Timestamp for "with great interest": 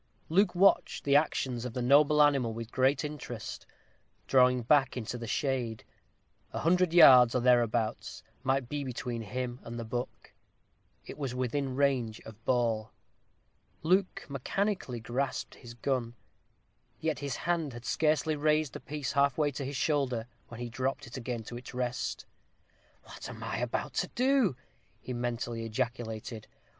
2.55-3.67